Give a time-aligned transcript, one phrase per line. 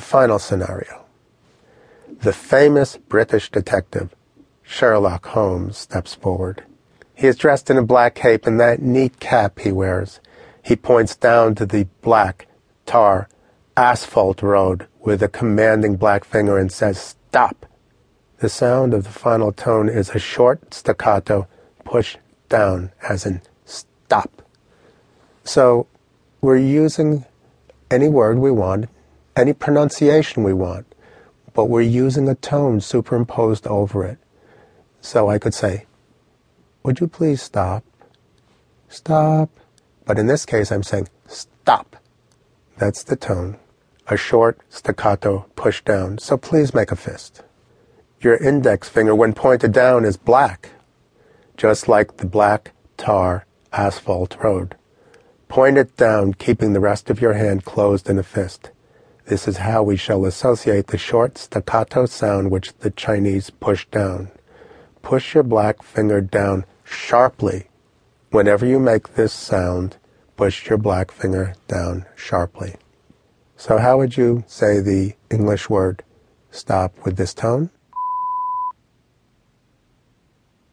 [0.00, 1.04] The final scenario.
[2.08, 4.16] The famous British detective,
[4.62, 6.64] Sherlock Holmes, steps forward.
[7.14, 10.20] He is dressed in a black cape and that neat cap he wears.
[10.62, 12.46] He points down to the black,
[12.86, 13.28] tar,
[13.76, 17.66] asphalt road with a commanding black finger and says, Stop!
[18.38, 21.46] The sound of the final tone is a short staccato
[21.84, 22.16] push
[22.48, 24.40] down, as in stop.
[25.44, 25.88] So
[26.40, 27.26] we're using
[27.90, 28.88] any word we want,
[29.40, 30.86] any pronunciation we want,
[31.54, 34.18] but we're using a tone superimposed over it.
[35.00, 35.86] So I could say,
[36.82, 37.82] Would you please stop?
[38.88, 39.48] Stop.
[40.04, 41.96] But in this case, I'm saying, Stop.
[42.76, 43.56] That's the tone.
[44.08, 46.18] A short staccato push down.
[46.18, 47.42] So please make a fist.
[48.20, 50.70] Your index finger, when pointed down, is black,
[51.56, 54.76] just like the black tar asphalt road.
[55.48, 58.70] Point it down, keeping the rest of your hand closed in a fist.
[59.26, 64.30] This is how we shall associate the short staccato sound which the Chinese push down.
[65.02, 67.68] Push your black finger down sharply.
[68.30, 69.96] Whenever you make this sound,
[70.36, 72.76] push your black finger down sharply.
[73.56, 76.02] So how would you say the English word
[76.50, 77.70] stop with this tone?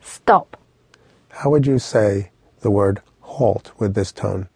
[0.00, 0.56] Stop.
[1.28, 4.48] How would you say the word halt with this tone?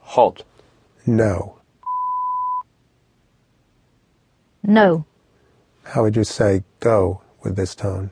[0.00, 0.44] Halt.
[1.06, 1.58] No.
[4.62, 5.04] No.
[5.84, 8.10] How would you say go with this tone?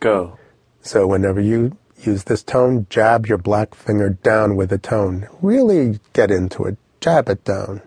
[0.00, 0.38] Go.
[0.82, 5.28] So whenever you use this tone, jab your black finger down with the tone.
[5.40, 6.76] Really get into it.
[7.00, 7.82] Jab it down.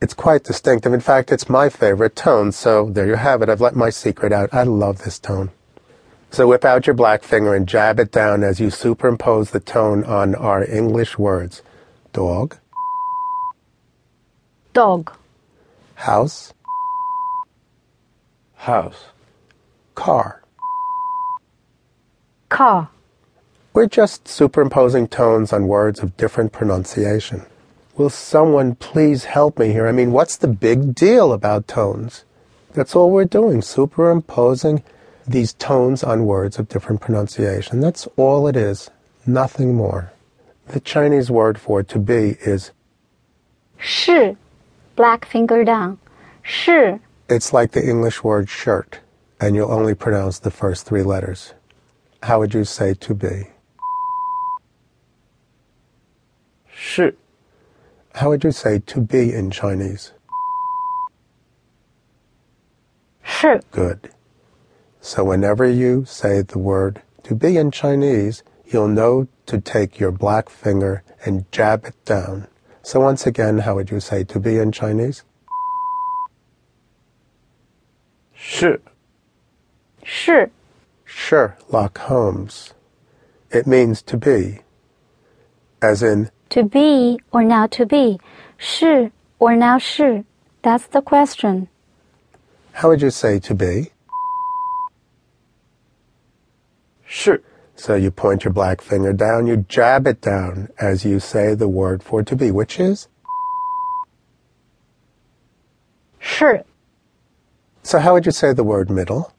[0.00, 0.92] It's quite distinctive.
[0.92, 3.48] In fact, it's my favorite tone, so there you have it.
[3.48, 4.50] I've let my secret out.
[4.52, 5.50] I love this tone.
[6.30, 10.04] So whip out your black finger and jab it down as you superimpose the tone
[10.04, 11.62] on our English words.
[12.12, 12.56] Dog,
[14.72, 15.12] Dog.
[15.94, 16.52] house,
[18.54, 19.04] House.
[19.94, 20.42] car.
[22.48, 22.88] Car.
[23.72, 27.44] We're just superimposing tones on words of different pronunciation.
[27.96, 29.86] Will someone please help me here?
[29.86, 32.24] I mean, what's the big deal about tones?
[32.74, 34.82] That's all we're doing, superimposing
[35.27, 37.79] these tones on words of different pronunciation.
[37.79, 38.89] That's all it is,
[39.25, 40.11] nothing more.
[40.67, 42.71] The Chinese word for to be is
[43.79, 44.35] 是.
[44.95, 45.97] Black finger down.
[46.43, 46.99] 是.
[47.29, 48.99] it's like the English word shirt,
[49.39, 51.53] and you'll only pronounce the first three letters.
[52.23, 53.47] How would you say to be?
[56.73, 57.15] 是.
[58.15, 60.11] How would you say to be in Chinese?
[63.23, 63.61] 是.
[63.71, 64.09] Good.
[65.05, 70.11] So whenever you say the word to be in Chinese, you'll know to take your
[70.11, 72.47] black finger and jab it down.
[72.83, 75.23] So once again, how would you say to be in Chinese?
[78.35, 78.81] 是.
[80.03, 80.49] 是.
[81.05, 82.73] Sherlock Holmes.
[83.51, 84.59] It means to be.
[85.81, 88.19] As in, To be or now to be.
[88.57, 90.23] 是 or now 是.
[90.63, 91.67] That's the question.
[92.73, 93.91] how would you say to be?
[97.07, 97.43] 是.
[97.75, 101.67] So you point your black finger down, you jab it down as you say the
[101.67, 103.07] word for to be, which is?
[106.19, 106.63] 是.
[107.83, 109.31] So how would you say the word middle?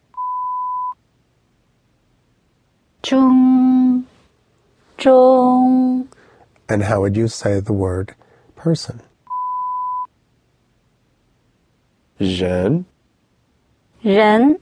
[3.02, 4.04] 中
[4.96, 6.08] 中
[6.68, 8.14] And how would you say the word
[8.56, 9.00] person?
[12.18, 12.84] 人.
[14.00, 14.58] 人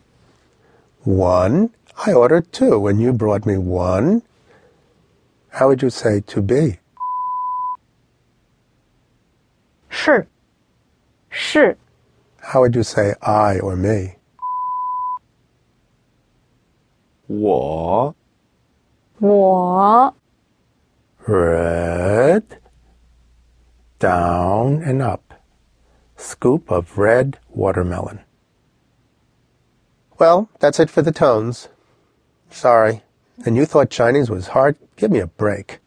[1.05, 1.71] One.
[2.07, 4.23] I ordered two and you brought me one.
[5.51, 6.79] How would you say to be?
[9.89, 10.27] 是
[11.29, 11.77] 是
[12.41, 14.17] How would you say I or me?
[17.27, 18.15] 我.
[19.19, 20.15] 我
[21.27, 22.43] Red.
[23.99, 25.35] Down and up.
[26.17, 28.21] Scoop of red watermelon.
[30.18, 31.68] Well, that's it for the tones.
[32.50, 33.04] Sorry.
[33.46, 34.78] And you thought Chinese was hard?
[34.96, 35.80] Give me a break.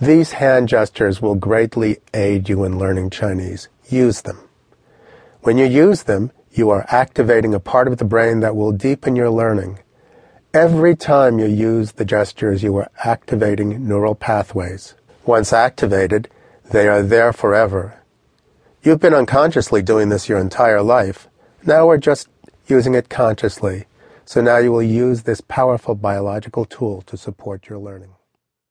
[0.00, 3.68] These hand gestures will greatly aid you in learning Chinese.
[3.88, 4.38] Use them.
[5.42, 9.16] When you use them, you are activating a part of the brain that will deepen
[9.16, 9.80] your learning.
[10.52, 14.94] Every time you use the gestures, you are activating neural pathways.
[15.24, 16.28] Once activated,
[16.70, 18.00] they are there forever.
[18.82, 21.28] You've been unconsciously doing this your entire life.
[21.64, 22.28] Now we're just
[22.68, 23.86] using it consciously.
[24.24, 28.14] So now you will use this powerful biological tool to support your learning.